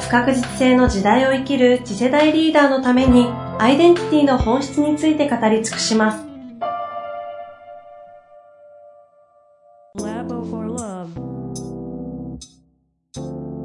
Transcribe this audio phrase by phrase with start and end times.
[0.00, 3.26] 不確実性の時代を生きる次世代リーダーのために
[3.58, 6.28] アイデンティティの本質について語り尽くします。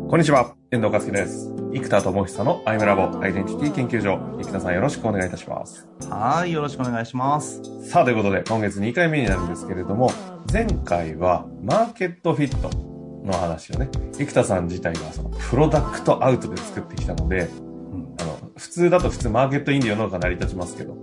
[0.10, 1.52] こんにちは、遠藤和樹です。
[1.74, 4.20] 生田智久のアイムラボアイデンティティ研究所。
[4.44, 5.88] 生田さんよろしくお願いいたします。
[6.08, 7.62] はい、よろしくお願いします。
[7.90, 10.12] さあ、ということで、今月2回目になるんですけれども、
[10.52, 12.93] 前回はマーケットフィット
[13.24, 20.98] の話をね、生田さん自体がそのプロダクトアウトで作ってきたので、うん、あの、普通だと普通マーケットインディ世の中成り立ちますけど、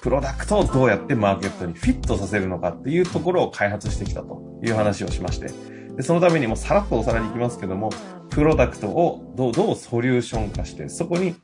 [0.00, 5.48] プロダクトをどうやってマーケットにフィットさせるのかっていうところを開発してきたという話をしまして、
[5.96, 7.90] でそのためにもさらっとおさらに行きますけども、
[8.30, 11.34] プロダクトをどうどうソリューション化して、そこに、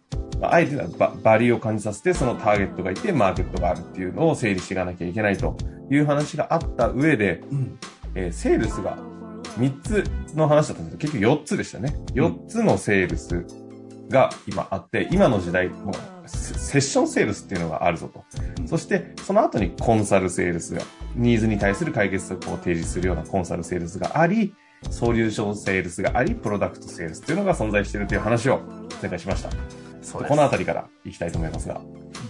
[0.41, 5.56] まあ、あえてババリューを感じさせて、そのターゲットがいて、マーケットがあるっていうのを整理していかなきゃいけないと
[5.91, 7.78] いう話があった上で、うん、
[8.14, 8.97] えー、セールスが
[9.59, 10.05] 3つ
[10.35, 11.97] の話だったんですけど、結局4つでしたね。
[12.15, 13.45] 4つのセールス
[14.09, 18.25] が今あって、今の時代、もうセッションセールスっていうのがあるぞと。
[18.67, 20.83] そして、その後にコンサルセールスが、
[21.15, 24.55] ニーズに対する解決策を提示するようなコンサルセールスがあり、
[24.91, 28.61] ソリューションセールスがあり、プロダクトセールスっていうのが存在しているという話を
[29.01, 29.51] 前回しました。
[30.13, 31.81] この辺りからいきたいと思いますが。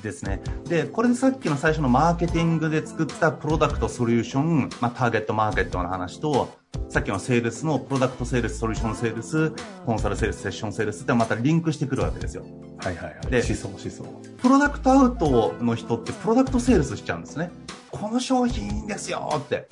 [0.06, 0.40] ですね。
[0.68, 6.56] で、これでさっきの最初のマーケティングで作ったプロダクトソリューション、まあ、ターゲットマーケットの話と、
[6.88, 9.52] さっきのセールスのプロダクトセールス、ソリューションセールス、
[9.84, 12.44] コンサルセールス、セッションセールスってまたリンクしてくるわけですよ。
[12.78, 13.30] はいはいはい。
[13.30, 14.04] で、思想思想。
[14.38, 17.50] プロダクトアウトの人ってプロダクトセールスしちゃうんですね。
[17.90, 19.68] この商品いいんですよって。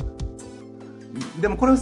[1.40, 1.72] でもこれ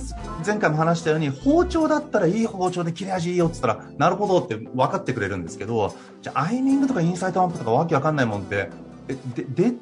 [0.46, 8.70] 前回も話したように包丁だったらいい包丁で切れ味いいよって言ったらなるほどって分かってくれるんですけどじゃあアイミングとかインサイトアンプとかわけわかんないもんって
[9.34, 9.72] で、で、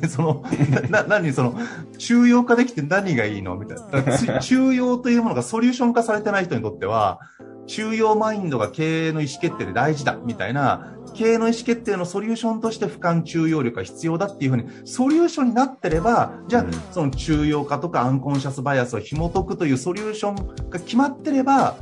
[0.00, 0.44] で、 その、
[0.88, 1.54] な、何、その、
[1.98, 3.56] 中用化できて何がいいの？
[3.56, 3.78] みたい
[4.24, 4.40] な。
[4.40, 7.20] 中用というものがソリューション化されてない人にとっては、
[7.70, 21.76] 中庸マインドが経営の意思決定で大事だ、みたいな、経営の意思決定のソリューションとして俯瞰中庸力が必要だっていうふうに、ソリューションになってれば、じゃあ、その中庸化とかアンコンシャスバイアスを紐解くというソリューションが決まってれば、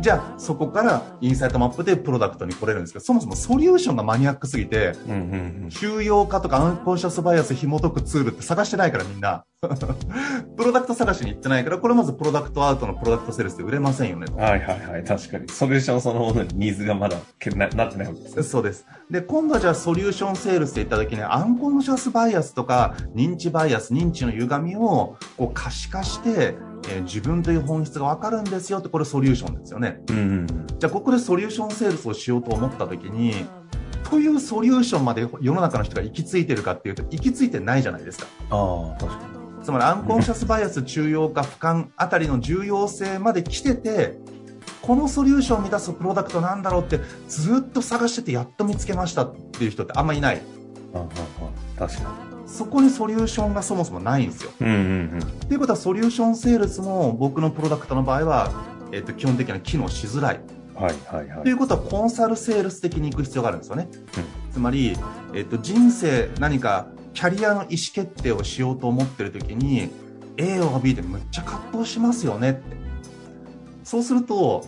[0.00, 4.92] じゃあそこからインサイトマップでプロダクトに来れるんですけど、そもそもソリューションがマニアックすぎて、
[5.70, 9.44] 中庸化とかアンコンシャスバイアス紐解くツールって探してないからみんな。
[10.56, 14.26] プロダクト探しに行ってないから、これまずプロダクトアウトのプロダクトセールスで売れませんよね。
[14.36, 15.48] はいはいはい、確かに。
[15.48, 17.16] ソリューションそのものにニーズがまだ
[17.56, 18.86] ななってないわけです、そうです。
[19.10, 26.56] で、今度はじゃあソリューションセールスって言った時に、アンコンシャスバイアスとか、認知バイアス、認知の歪みをこう可視化して、
[26.90, 30.00] えー、自分という本質がわかるんですよって、これソリューションですよね。
[30.10, 33.46] うんうん、じゃあ、ここでソリューションセールスをしようと思った時に、
[34.10, 38.26] というソリューションまで世の中の人が行き着いてるかっていうと、行き着いてないじゃないですか。
[38.50, 39.64] ああ、確かに。
[39.64, 44.18] つまりアンコンシャスバイアス中庸化俯瞰あたりの重要性まで来てて、
[44.88, 50.40] このソリューションを満たすプロダクトなんだろうってずっと探しててやっと見つけましたっていう人ってあんまりいない。
[50.94, 51.06] あ
[51.76, 52.48] あ確かに。
[52.48, 54.50] そこにソリューションがそもそもないんですよ。
[54.62, 54.76] うんうんう
[55.16, 58.50] ん、っていうことはソリューションセールスも僕のプロダクトの場合は、
[58.90, 60.40] えー、と基本的には機能しづらい。
[60.74, 61.42] はいはいはい。
[61.42, 63.90] ということはコンサルセールス的に行く必要があるんですよね。
[63.92, 64.96] うん、つまり、
[65.34, 69.90] えー、と人生何かキャリアの意思決定をしようと思ってる時に
[70.38, 72.87] A を B でむっちゃ葛藤しますよねって。
[73.88, 74.66] そうすると、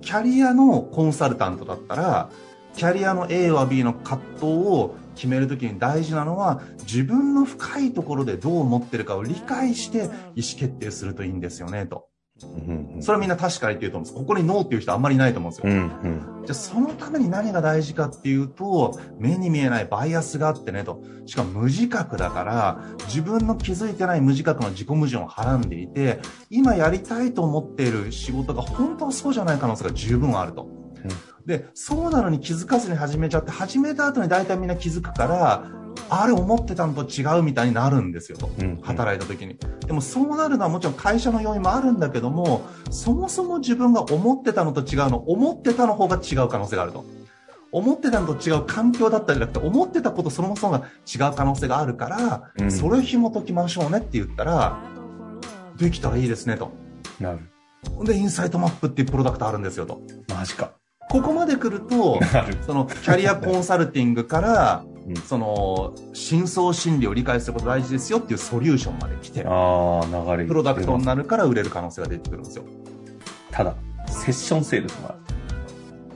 [0.00, 2.30] キャリアのコンサルタントだったら、
[2.76, 10.12] キャリアの A は B の葛藤を決めるときに大事なのは自分の深いところでどう思ってるかを理解して意思
[10.56, 12.09] 決定するといいんですよねと。
[13.00, 14.14] それはみんな確かにって言うと思うんです。
[14.14, 15.72] ここにノーっていう人あんまりいないと思うんですよ。
[15.72, 15.78] うん
[16.38, 21.02] うん、じゃあそのために何が大事かっていうと、目に見えないバイアスがあってねと。
[21.26, 30.68] しかも無自覚だから、自分の気づいてない無自覚の自己矛盾をはらんでいて、今やりたいと思っている仕事が本当はそうじゃない可能性が十分あると。
[31.46, 35.79] で、そうなのに気づかずに始めちゃって、始めた後に大体みんな気づくから、
[36.12, 39.56] あれ思ってたのと違うみたいになるんですよと、うん、働いた時に。
[39.86, 47.04] でもそうなるのはもちろん会社の要因もあるんだけども、そもそも自分が思ってたのと違うの、思ってたの方が違う可能性があると。
[47.72, 54.80] 思ってたのと違う環境だったりじゃなくて、思ってたことそのものが違う可能性があるから、うん、それを紐解きましょうねって言ったら、
[55.76, 56.72] できたらいいですねと。
[57.20, 57.38] なる。
[58.04, 60.02] で、インサイトマップっていうプロダクトあるんですよと。
[60.28, 60.72] マジか。
[61.10, 62.20] ここまで来ると、
[62.66, 72.64] そのキャリアコンサルティングから、うんその深層心理を理解すること大事ですよっていうソリューションまで来て、ああ、流れプロダクトになるから売れる可能性が出てくるんですよ。
[73.50, 73.74] ただ、
[74.06, 75.18] セッションセールスもある。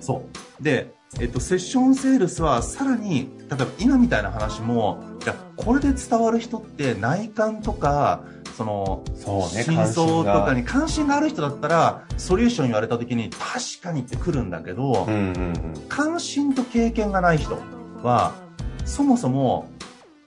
[0.00, 0.22] そ
[0.60, 0.62] う。
[0.62, 8.24] で、えっと、セッションセールスはさらに、例えば今みたいな話も、じゃあこれで伝わる人って内観とか、
[8.56, 15.54] その、そうね、真相とか関に関心がある人だったら、ソリューション言われた時に確かにって来るんだけど、うんうんうん。
[15.88, 17.58] 関心と経験がない人
[18.02, 18.43] は、
[18.84, 19.68] そもそも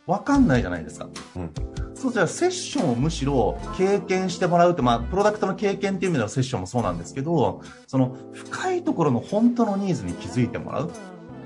[0.05, 1.07] 分かんないじゃないですか。
[1.35, 1.51] うん
[1.97, 10.91] そうじゃあセッションをむしろ経験してもらうって、まあ、プロダクトの経験っていう意味でのセッションもそうなんですけど、その深いところの本当のニーズに気づいてもらう。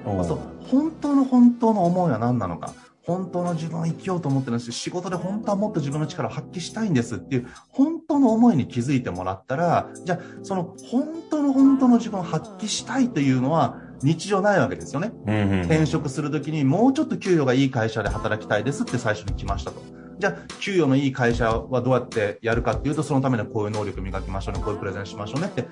[0.05, 2.73] おーあと、本当の本当の思いは何なのか。
[3.03, 15.12] 本当の自分を生きようと思ってるし、仕事で本当はもっと自分の力を発揮したいんですっていう、本当の思いに気づいてもらったら、じゃあ、その本当の本当の自分を発揮したいというのは、日常ないわけですよね。
[15.27, 15.59] うんうん。
[15.62, 19.81] 転職するときに、もうちょっと給与がいい会社で働きたいですって最初に来ましたと。
[20.19, 25.65] じゃあ、給与のいい会社はどうやってやるかっていうと、そのためにこういう能力磨きましょうね、こういうプレゼンしましょうねって、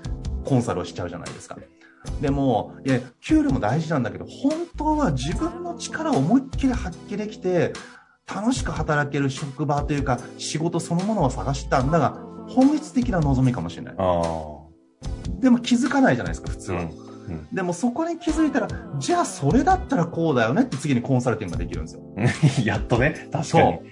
[0.44, 1.58] コンサルをしちゃうじゃないですか。
[2.22, 7.74] でも、いや、給料も大事なんだけど、本当は自分の力を思いっきり発揮できて、
[8.34, 13.96] 楽しく働ける職場というか、仕事そのものを探したんだが、本質的な望みかもしれない。
[13.98, 14.70] ああ。
[15.40, 16.82] でも気づかないじゃないですか、普通は。
[16.82, 17.09] うん
[17.52, 18.68] でもそこに気づいたら、
[18.98, 22.02] じゃあそれだったらこうだよねって次にコンサルティングができるんですよ。
[22.66, 23.84] やっとね、確かにそ。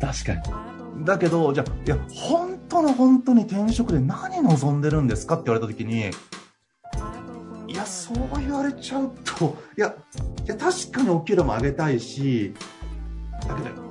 [0.00, 0.50] 確か
[0.98, 1.04] に。
[1.04, 6.10] だけど、じゃあ、いや、本当の本当に転職で何望んでるんですかって言われた時に、
[7.68, 9.94] いや、そう言われちゃうと、いや、
[10.44, 12.54] いや確かにお給料も上げたいし、
[13.46, 13.86] だけど、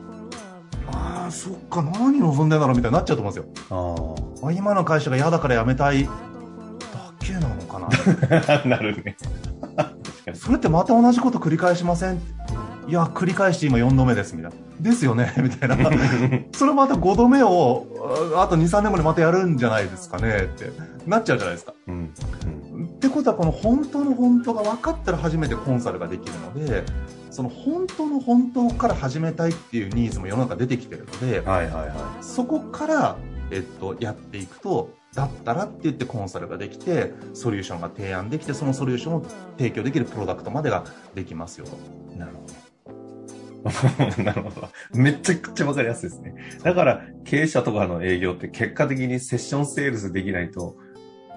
[0.91, 4.15] ああ、そっか、何望んでんだろうみたいになっちゃうと思うんですよ。
[4.41, 6.11] ああ今の会社が嫌だから辞めたいだ
[7.19, 7.54] けな
[8.65, 8.77] な。
[8.77, 9.17] るね。
[10.33, 12.19] それってまた同じこと繰り返しません？
[12.87, 14.57] いや、繰り返して今4度目です、みたいな。
[14.79, 15.77] ですよね みたいな。
[16.53, 17.85] それまた5度目を、
[18.35, 20.71] ああと2、3年後にまたやるんじゃないですかねって
[21.07, 21.73] なっちゃうじゃないですか。
[21.87, 22.13] うん。
[22.95, 26.83] ってことは、この本当の本当が分かったら初めてコンサルができるので、
[27.31, 33.15] その本当の本当から始めたいっていうニーズも世の中出てきてるので、はいはいはそこから、
[33.51, 39.25] えっと、やっていくと、だったらって言ってコンサルができて、ソリューションが提案できて、そのソリューションを
[39.57, 40.83] 提供できるプロダクトまでが
[41.13, 41.77] できますよと。
[42.13, 42.17] い。
[42.17, 42.65] なるほど。
[44.23, 44.69] なるほど。
[44.93, 46.35] めちゃくちゃわかりやすいですね。
[46.63, 50.75] だから、経営者とかの営業って結果的にセッションセールスできないと、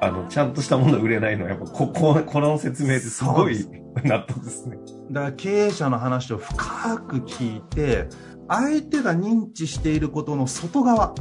[0.00, 3.66] あの、ちゃんとしたもの売れないのは、やっぱ、ここ、この説明ですごい
[4.04, 4.76] 納得ですね。
[5.10, 8.08] だから経営者の話を深く聞いて、
[8.48, 11.14] 相手が認知していることの外側、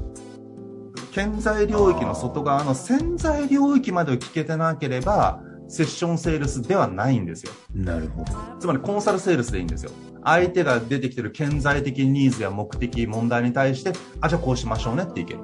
[1.18, 7.52] 潜在領域の外側の潜在領域までを聞けてなければ、セッションセールスではないんですよ。
[7.74, 8.31] なるほど。
[8.60, 9.90] つまりコンサルセールスでいいんですよ。
[10.24, 15.40] 相手が出てきてる潜在的ニーズや目的、問題に対して、あ、じゃあこうしましょうねっていける。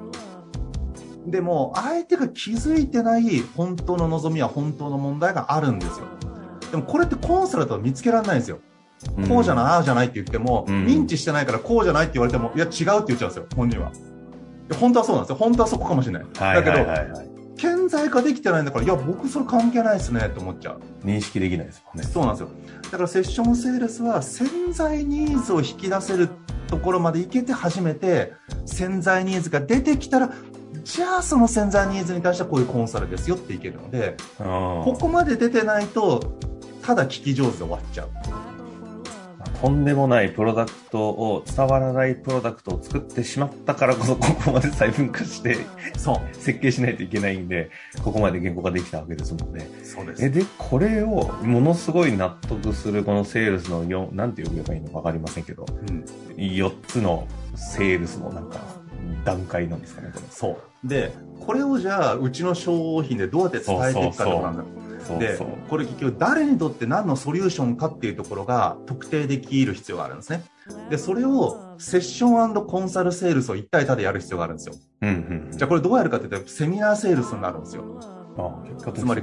[1.26, 6.06] でも、相手が気づいてない本当の望みや本当の問題があるんですよ。
[6.70, 8.60] でもこれってコンサルだと見つけられないんですよ。
[9.28, 13.90] こうじゃない、ああじゃないって言っても、うん認知してないからこうじゃないって言われても、いや違うって言っちゃうんですよ、本人は。
[14.68, 15.36] で本当はそうなんですよ。
[15.36, 16.22] 本当はそこかもしれない。
[16.22, 17.30] はいはいだけど、はいはい。
[17.56, 20.80] 顕在化できてないんだから、いや、僕それ関係ないですねって思っちゃう。
[21.04, 22.10] 認識できないですもんね。
[22.10, 22.48] そうなんですよ。
[22.82, 26.28] だからセッションセールスは潜在ニーズを引き出せる
[26.66, 28.32] ところまでいけて初めて
[28.66, 30.32] 潜在ニーズが出てきたら、
[30.82, 36.38] じゃあその潜在ニーズに対してはこういうコンサルですよっていけるので、こここまで出てないと、
[36.82, 38.10] ただ聞き上手で終わっちゃう。
[39.60, 45.56] とんでもないプロダクトを、伝わらないプロダクトを作ってしまったからこそ、ここまで細分化して
[45.96, 46.34] そう。
[46.34, 47.70] 設計しないといけないんで、
[48.02, 49.68] ここまで言語化できたわけですもんね。
[49.82, 50.24] そうです。
[50.24, 56.04] え、で、これをものすごい納得するこのセールスの4、なんて呼べばいいのかわかりませんけど、うん
[56.36, 58.58] 4つのセールスのなんか
[59.24, 60.26] 段階なんですかね、これ。
[60.30, 60.88] そう。
[60.88, 64.74] で、これをじゃあ、うちの商品でどうやって伝えていくかってことなんだろう。
[64.74, 64.83] でそうそう。
[65.68, 70.44] これ結局誰にとって何のソリューションかっていうところが特定できる必要があるんですね。
[70.90, 74.74] で、それをセッションコンサルセールスを一体多でやる必要があるんですよ。
[75.02, 75.12] うんう
[75.48, 75.56] ん。
[75.56, 77.84] じゃあこれどうやるかって言ったらセミナーセールスになるんですよ。
[78.36, 79.22] あ結果的つまり。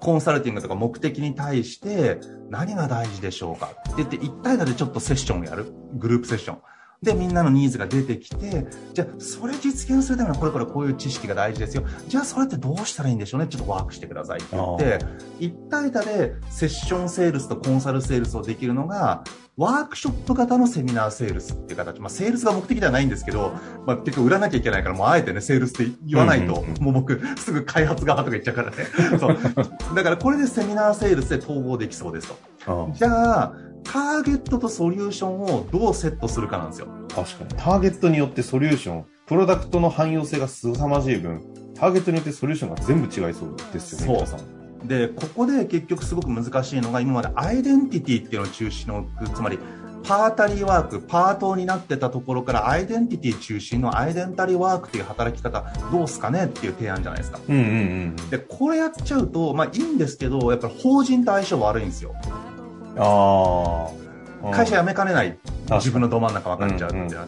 [0.00, 5.72] コンサルティングとか目的に対して何が大事でしょうかって言って一体多でちょっとセッションをやる。
[5.94, 6.58] グループセッション。
[7.06, 11.84] で、みんなのニーズが出てきて、じゃあ、それ実現するためにはこれからこういう知識が大事ですよ。
[12.08, 13.46] じゃあ、それってどうしたらいいんでしょうね？
[13.46, 14.98] ちょっとワークしてくださいって言って、
[15.38, 19.22] 一対多でセッションセールスとコンサルセールスをできるのが、
[19.56, 22.00] ワークショップ型のセミナーセールスっていう形。
[22.00, 23.52] まあ、セールスが目的ではないんですけど、
[23.86, 28.76] まあ、結局売らなきゃいけないから、もうあえてね、セールスって言わないと、もう僕、 すぐ開発側とか言っちゃうからね。
[29.18, 29.94] そう。
[29.94, 32.36] だからこれでセミナーセールスで統合できそうですと。
[32.66, 33.54] あじゃあ、
[33.92, 36.88] ターゲットとソリューションをどうセットするかなんですよ。
[37.14, 37.50] 確かに。
[37.50, 41.42] ターゲットによってソリューション、プロダクトの汎用性が凄まじい分、
[41.74, 44.88] ターゲットによってソリューションが全部違いそうですよね、そう皆さん。
[44.88, 49.58] で、ここで結局すごく難しいのが、今までアイデンティティっていうのを中心の、つまり、
[50.04, 57.40] パータリーワーク、パートになってたところからアイデンティティ中心のアイデンタリーワークっていう働き方どうすかねっていう提案じゃないですか。
[57.48, 57.64] うんうんう
[58.22, 58.30] ん。
[58.30, 62.14] で、これやっちゃうと、まあいいんですけど、やっぱり法人と相性悪いんですよ。
[62.96, 63.88] あ
[64.42, 64.50] あ。
[64.52, 65.36] 会社辞めかねない。
[65.70, 67.26] 自分のど真ん中分かっちゃうっていうのは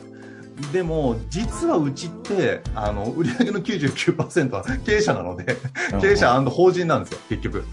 [0.72, 5.56] でも、実はうちって、あの、売上の99%は 経営者なので、
[6.00, 7.64] 経営者法人なんですよ、結局。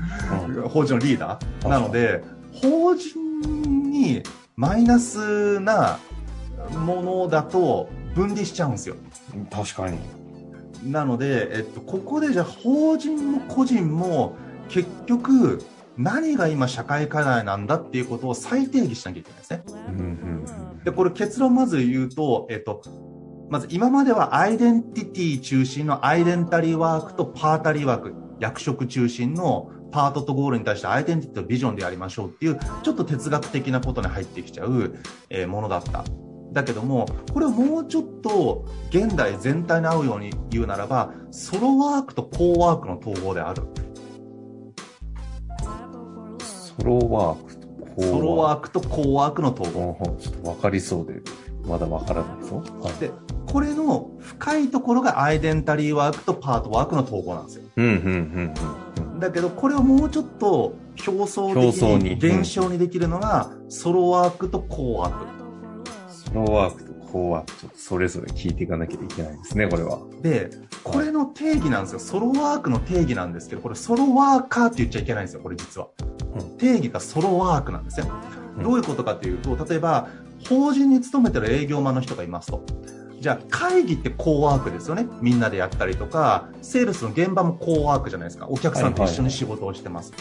[0.47, 2.23] うん法人のリーダーなので、
[2.53, 3.61] 法人
[3.91, 4.23] に
[4.55, 5.97] マイナスな
[6.85, 8.95] ものだと分離しちゃうんですよ。
[9.51, 9.97] 確かに。
[10.91, 14.35] なので、えっと、ここでじゃあ法人も個人も
[14.69, 15.63] 結局
[15.97, 19.63] 何が今社会課題なんだっていうことを再定義しなきゃいけないですね。
[20.83, 22.81] で、これ結論まず言うと、えっと、
[23.49, 34.95] まず今まではアイデンティティ中心のアイデンタリーワークとパータリーワーク、役職中心のパートとゴールに対してアイデンティティとビジョンでやりましょうっていう、ちょっと哲学的なことに入ってきちゃう、
[35.29, 36.03] えーものだった。
[36.51, 43.63] だけども、これをもうちょっと現代全体に合うように言うならば、ソロワークとコーワークの統合である。
[46.77, 49.93] ソロワークとコーソロワーークとコーワークの統合。
[49.93, 50.21] ク。
[50.21, 51.21] ちょっとわかりそうで、
[51.67, 52.57] まだわからないぞ。
[52.81, 52.93] はい。
[52.99, 53.11] で、
[53.47, 57.63] これの深いところがアイデンタリーワークとパートワークの統合なんですよ。
[57.77, 60.75] うんうんうんうんだけど、これをもうちょっと
[61.07, 61.57] 表層的
[62.03, 65.25] に現象にできるのが、ソロワークとコーワーク。
[66.09, 69.99] ソロワークとコーワーク、ちょっとそれぞれ聞いていかなきゃいけないですね、これは。
[70.21, 70.49] で、
[70.83, 71.99] これの定義なんですよ。
[71.99, 75.87] ソロワークの定義なんですけど、これソロワーカーって言っちゃいけないんですよ、これ実は。
[76.35, 78.09] うん定義がソロワークなんですね。
[78.29, 80.07] うんどういうことかというと、例えば、
[80.47, 82.63] 法人に勤めてる営業マンの人がいますと。
[83.19, 85.07] じゃあ、会議ってコーワークですよね。
[85.21, 88.47] みんなでやったりとか、セールスの現場もコーワークじゃないですか。
[88.47, 90.13] お客さんと一緒に仕事をしてます。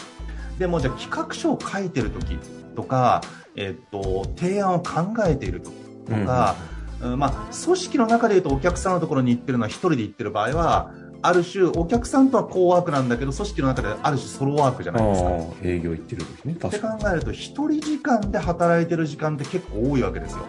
[0.59, 2.37] でも、じゃあ、企画書を書いてる時
[2.75, 3.21] とか、
[3.55, 5.71] えっと、提案を考えている時
[6.07, 7.31] とか、うんまあ、
[7.63, 10.91] 組織の中で言うとお客さんのところに行ってるのは一人で行ってる場合は、
[11.25, 15.29] ある種、お客さんとはコーワークなんだけど、組織の中である種ソロワークじゃないですか。
[15.63, 16.53] 営業行ってる時ね。
[16.53, 16.79] って。
[16.79, 20.39] 考えると、一人時間で働いてる時間って結構多いわけですよ。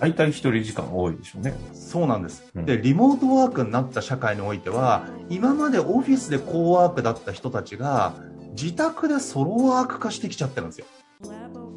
[0.00, 1.54] 大体一人時間多いでしょうね。
[1.72, 2.44] そうなんです。
[2.54, 8.12] うんで、リモートワークになった社会においては、今までオフィスでコーワークだった人たちが、
[8.50, 10.86] 自宅でソロワーク化してきちゃってるんですよ。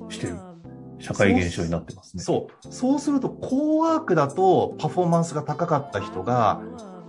[0.09, 0.35] してる。
[0.99, 2.23] 社会現象になってますね。
[2.23, 2.73] そう。
[2.73, 6.61] そうすると、コーワークだとパフォーマンスが高かった人が、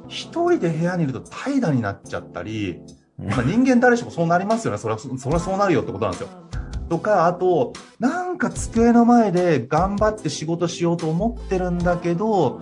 [0.09, 2.81] 一人で部屋にいると怠惰になっちゃったり、
[3.19, 4.79] うんまあ、人間誰しもそうなりますよね。
[4.79, 6.29] それは、それはそうなるよってことなんですよ。
[6.89, 12.59] とか、あと、なんか机の前で頑張って仕事しようと思ってるんだけど、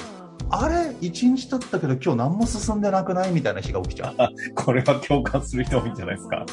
[0.50, 0.97] あれ？
[1.00, 4.17] 一日経ったけど今日何も進んでなくないみたいな日が起きちゃう。
[4.55, 6.47] これは共感する人多いんじゃないですか。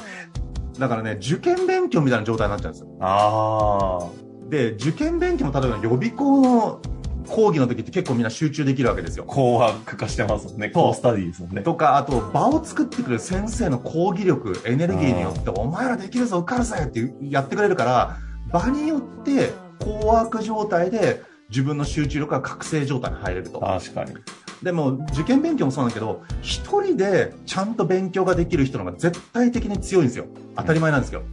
[0.79, 2.87] だからね、受験勉強みたいな状態になっちゃうんですよ。
[2.99, 4.49] ああ。
[4.49, 6.79] で、受験勉強も例えば予備校の
[7.33, 9.23] 講義の時って結構みんな集中できるわけですよ。
[9.23, 10.69] コーワーク化してますもんね。
[10.71, 11.63] そうコースタディですもんね。
[11.63, 18.17] とか、あと、場を作ってくれる先生の講義力、エネルギーによって、お前らできるぞ、受かるぜってやってくれるから、
[18.51, 23.59] 場によって、コーワーク状態で、自分の集中力が覚醒状態に入れると。
[23.59, 24.13] 確かに。
[24.61, 30.27] でも、受験勉強もそうなんだけど、一人でちゃんと勉強ができる人の方が絶対的に強いんですよ。
[30.55, 31.23] 当たり前なんですよ。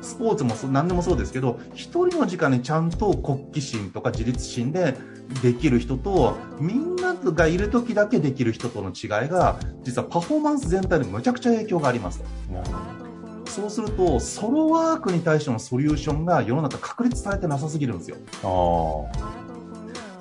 [0.00, 4.94] スポーツもそう何でもそうですけど、一人の時間にちゃんと国旗心とか自立心で
[5.42, 12.24] できる人と、みんながいる時だけできる人との違いが、実はパフォーマンス全体にむちゃくちゃ影響がありますと。
[13.50, 18.16] そうすると、ソロワークに対してのソリューションが世の中確立されてなさすぎるんですよ。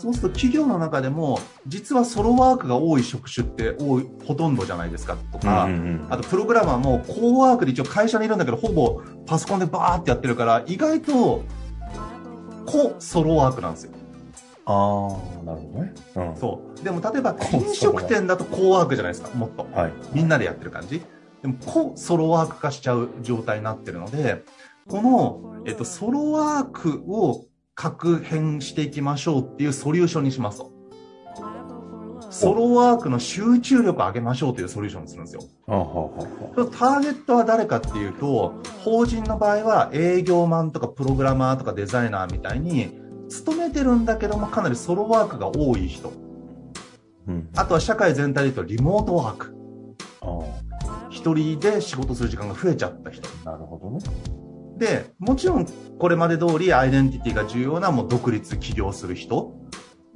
[0.03, 11.43] そうすると企業の中でも、実はソロワークが多い職種って多い、ほとんどじゃないですかとか、うんうんあとプログラマーもコーワークで一応会社にいるんだけど、ほぼパソコンでバーってやってるから、意外と、
[12.65, 13.91] コソロワークなんですよ。
[14.65, 15.93] ああ、なるほどね。
[16.15, 16.35] うん。
[16.37, 16.83] そう。
[16.83, 19.67] でも例えばコ飲食店だとコーワークじゃないですか、もっと。
[19.73, 19.93] はい。
[20.13, 21.01] みんなでやってる感じ。
[21.41, 24.43] でも、コソロワーク化しちゃう状態になってるので、
[24.87, 30.71] この、えっと、ソロワークを確変していきましょうっていうソリューションにしますと。
[32.29, 35.41] ソロワークの集中力を上げましょうというソリューションにするんですよ。
[35.67, 36.11] はあはあは
[36.57, 43.02] あはターゲットは誰かっていうと、法人の場合は営業マンとかプログラマーとかデザイナーみたいに、
[43.33, 46.13] 勤めてるんだけどもかなりソロワークが多い人。
[47.27, 47.49] うん。
[47.55, 49.55] あとは社会全体で言うとリモートワーク。
[50.21, 50.39] あ
[51.09, 53.27] 一人で仕事する時間が増えちゃった人。
[53.45, 53.99] あ、なるほどね。
[54.77, 55.65] で、もちろん
[55.97, 59.55] これまで通りアイデンティティが重要なもう独立起業する人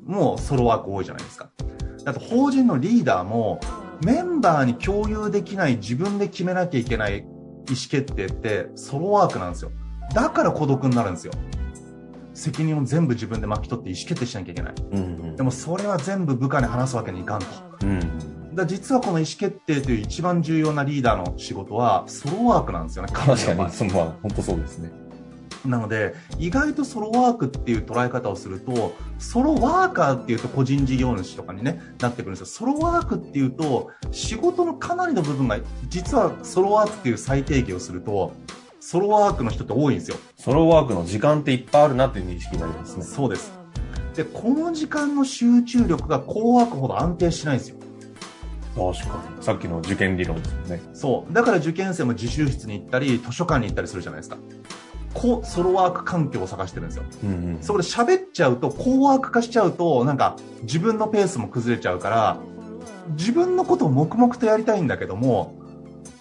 [0.06, 1.50] もソロワーク多いじゃないですか。
[2.06, 3.60] あと法人のリーダーも
[4.06, 7.26] メンバーに共有できない自分で決めなきゃいけない意思
[7.90, 9.72] 決定ってソロワークなんですよ。
[10.14, 11.34] だから孤独になるんですよ。
[12.38, 14.74] 責任を全部自分で巻き取って意思決定しなきゃいけない。
[14.92, 15.02] うんう
[15.34, 17.46] んでもそれは全部部下に話すわけにいかんと。
[17.84, 18.56] うん。
[18.56, 23.12] だ実はこの意思決定という一番重要なリーダーの仕事はソロワークなんですよね。
[23.14, 24.92] 確かに、そのまあ、本当そうですね。
[25.66, 32.46] なので、意外とソロワークっていう捉え方をすると、ソロワーカーっていうと個人事業主とかにね、なってくるんですよ。
[32.48, 38.34] ソロワークっていうと、仕事のかなりの部分が、実はソロワークっていう再定義をすると、
[38.90, 40.16] ソロワークの人って多いんですよ。
[40.38, 43.04] ソロワークの時間っていっぱいあるなっていう認識になりますね。
[43.04, 43.52] そうです。
[44.16, 47.76] で、この時間の集中力がコーワークほど安定しないんですよ。
[48.78, 49.44] 確かに。
[49.44, 50.82] さっきの受験理論ですよね。
[50.94, 51.34] そう。
[51.34, 54.38] だから受験生も自習室に行ったり、図書館に行ったりするじゃないですか。
[55.14, 57.04] こう、ソロワーク環境を探してるんですよ。
[57.24, 57.58] うんうん。
[57.60, 62.38] そこで喋っちゃうと、コーワーク化しちゃうと、なんか自分のペースも崩れちゃうから、
[63.18, 65.57] 自分のことを黙々とやりたいんだけども、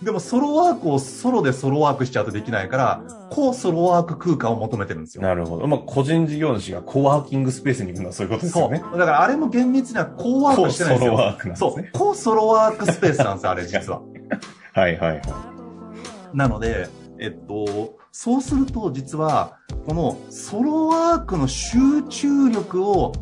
[0.03, 5.23] でもソロワークをソロでソロワークしちゃうとできないから、こうソロワーク空間を求めてるんですよ。
[5.23, 5.67] なるほど。
[5.67, 8.63] まあ、個人事業主がコワーキングスペースに行くのはそういうことですそう。
[8.65, 8.79] よね。
[8.81, 11.13] だからあれも厳密にはコーワークしてないんですよ。
[11.13, 11.89] ソロワークなんですねそう。
[11.93, 14.01] コーソロワークスペースなんですよ、あれ実は。
[14.75, 15.23] はいはいはい。
[16.35, 16.89] なので、
[17.19, 21.79] えっと、そうすると実は、このソロワークの集
[22.09, 23.13] 中力を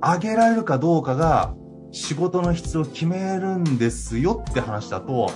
[0.00, 1.54] 上げられるかどうかが
[1.92, 5.30] 仕事の質を決めるんですよって話だと、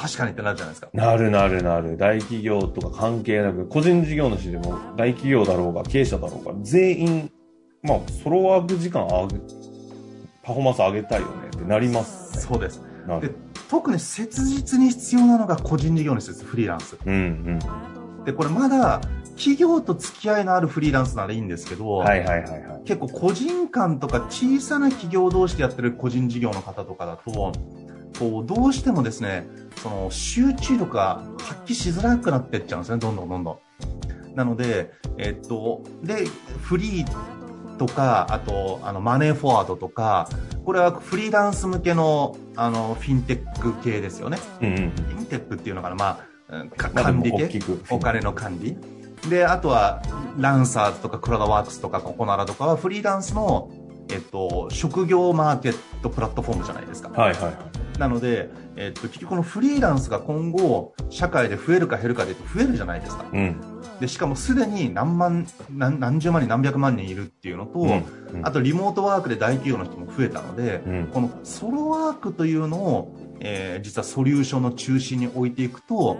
[0.00, 0.88] 確かにってなるじゃないですか。
[0.94, 1.98] なるなるなる。
[1.98, 7.30] 大企業とか関係なく、個人事業主でも大企業だろうが、経営者だろうが、全員、
[7.82, 9.36] まあ、ソロワーク時間上げ、
[10.42, 12.42] パフォーマンス上げたいよねってなりますね。
[12.42, 12.80] そうです。
[13.20, 13.30] で。
[13.68, 16.96] 特に切実に必要なのが個人事業主です、フリーランス。
[17.04, 17.58] うん
[18.18, 18.24] うん。
[18.24, 19.00] で、これまだ
[19.36, 22.82] 企業と付き合いのあるフリーランスならいいんですけど、はいはいはいはい。
[22.84, 27.52] 結構個人間とか小さな企業同士でやってる個人事業の方とかだと、
[28.20, 29.48] こう、どうしてもですね、
[29.82, 33.50] その集中力が発揮しづらくなってっちゃうんですね、どんどんどんど
[34.32, 34.34] ん。
[34.36, 36.26] なので、えっと、で、
[36.60, 40.28] フリーとか、あと、あの、マネーフォワードとか、
[40.64, 44.38] これはフリーランス向けの、あの、フィンテック系ですよね。
[44.60, 44.74] うんうん。
[44.76, 47.60] フィンテックっていうのかな、まあ管理系？
[47.90, 48.76] お金の管理。
[49.28, 50.02] で、あとは、
[50.36, 53.70] ランサーズとかクラウドワークスとかココナラとかはフリーランスの、
[54.10, 57.08] えっと、職業マーケットプラットフォームじゃないですか。
[57.10, 57.54] はいはいはい。
[58.00, 63.26] なので、えっと、結局このフリーランスが今後、社会で増えるか減るかで増えるじゃないですか。
[63.30, 63.60] うん。
[64.00, 68.04] で、しかもすでに何万、何何十万人何百万人いるっていうのと、うんうん
[68.42, 76.16] あとリモートワークで大企業の人も増えたので、うんこのソロワークというのを、えー実はソリューションの中心に置いていくと、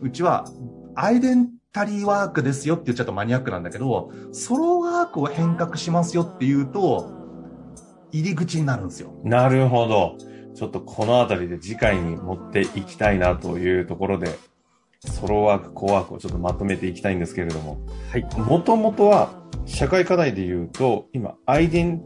[0.00, 0.46] うちは
[0.94, 7.18] アイデンタリーワークですよって言っちゃうとマニアックなんだけど、ソロワークを変革しますよっていうと、
[8.12, 9.12] 入り口になるんですよ。
[9.24, 10.16] なるほど。
[10.54, 14.38] ちょっとこのあたりで次回に持っていきたいなというところで、
[15.04, 17.78] ソロワーク、コワークをちょっとまとめていきたいんですけれども。
[18.10, 18.26] はい。
[18.36, 19.30] もともとは、
[19.64, 22.02] 社会課題で言うと、今、アイデン、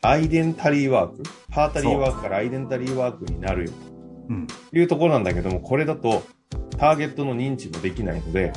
[0.00, 3.72] アイデンタリーワーク、パータリーワークからアイデンタリーワークになるよ
[4.30, 4.46] うん。
[4.46, 6.22] というところなんだけども、これだと、
[6.78, 8.52] ターゲットの認知もできないので、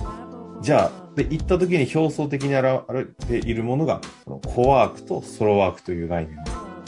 [0.62, 6.38] じゃあ、で、行った時に表層的に現れているものが、このコワークとソロワークという概念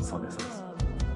[0.02, 0.54] そうです、そうで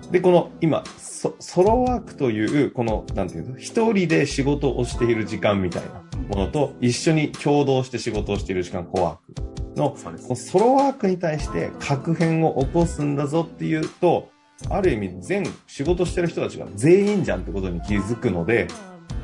[0.04, 0.12] す。
[0.12, 0.84] で、この今、
[1.24, 9.96] ソソロワークという、この、なんていうの、一人で仕事をしている時間みたいなものと、一緒に共同して仕事をしている時間、コワークの、
[10.28, 14.32] のソロワークに対して確変を起こすんだぞっていうと、
[14.70, 18.68] ある意味全仕事してる人たちが全員じゃんってことに気づくので、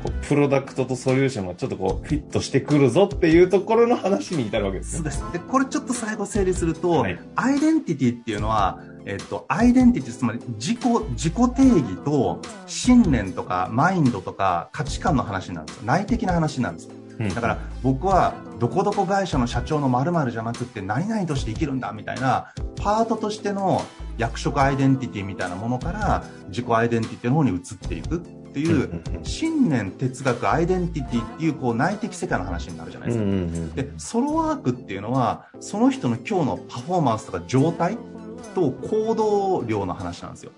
[0.02, 5.10] こうプロダクトとソリューションがちょっとこうフィットしてくるぞっていうところの話に至るわけですね。
[5.10, 5.32] そうです。
[5.32, 10.78] で、これちょっと最後整理すると、はいアイデンティティっていうのは、えっと、アイデンティティ、つまり自己、
[11.10, 15.82] 自己定義と信念とかマインドとか価値観の話なんですよ。
[15.84, 16.94] 内的な話なんですよ。
[16.94, 23.82] うんだから僕はどこどこ会社の社長の〇〇じゃなくって何々として生きるんだみたいなパートとしての
[24.16, 28.22] 役職アイデンティティみたいなものから自己アイデンティティの方に移っていく。
[28.50, 37.96] っていう信念哲学アイデンティティっていうこう内的世界の話になるじゃないですか、でソロワークっていうのはその人の今日のパフォーマンスとか状態
[38.40, 40.52] と行動量の話なんですよ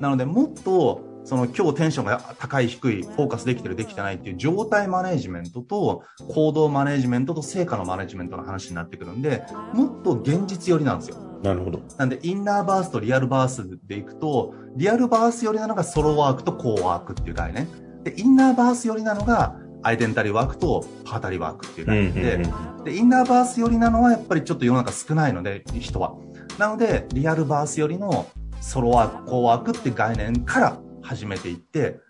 [0.00, 9.42] なのでもっとその今日テンションが高い低い、フォーカスできてるできてないっていう状態マネジメントと行動マネジメントと成果のマネジメントの話になってくるんで、
[9.72, 11.16] もっと現実寄りなんですよ。
[11.42, 11.80] なるほど。
[11.96, 17.68] なんで、インナーバースとリアルバースでいくと、リアルバース寄りなのがソロワークとコーワークっていう概念。
[18.02, 22.42] で、インナーバース寄りなのが、アイデンタリーワークとパータリーワークっていう概念で、
[22.84, 26.14] で、インナーバース寄りなのはやっぱりちょっと世の中少ないので、人は。
[26.58, 28.26] なので、リアルバース寄りの
[28.60, 32.00] ソロワーク、コーワークって概念から始めていって、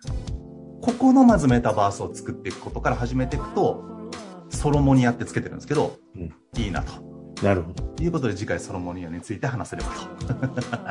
[0.80, 3.82] ここのまずメタバースを作っていくことから始めていくと、
[4.50, 7.14] ソロモニアってつけてるんですけど、うん、いいなと。
[7.42, 7.82] なるほど。
[7.82, 9.88] ということで次回ソロモニアについて話せれば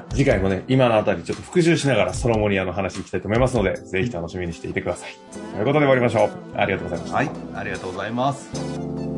[0.03, 0.09] と。
[0.15, 5.09] 次回もね、今のあたりちょっと復習しながらソロモニアの話いきたいと思いますので、ぜひ楽しみにしていてください。
[5.53, 6.29] ということで終わりましょう。
[6.55, 7.17] ありがとうございました。
[7.17, 9.12] はい、ありがとうございます。